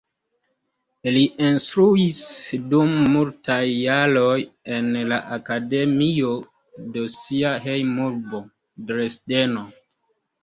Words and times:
Li 1.15 1.19
instruis 1.47 2.21
dum 2.71 2.93
multaj 3.15 3.59
jaroj 3.67 4.39
en 4.77 4.89
la 5.11 5.19
akademio 5.37 6.31
de 6.95 7.03
sia 7.19 7.53
hejmurbo, 7.67 8.41
Dresdeno. 8.89 9.63